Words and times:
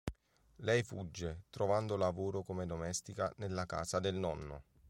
Lei 0.63 0.81
fugge, 0.81 1.43
trovando 1.51 1.95
lavoro 1.95 2.41
come 2.41 2.65
domestica 2.65 3.31
nella 3.37 3.67
casa 3.67 3.99
del 3.99 4.15
nonno. 4.15 4.63